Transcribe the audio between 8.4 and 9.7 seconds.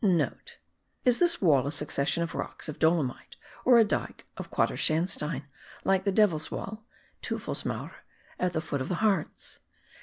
the foot of the Hartz?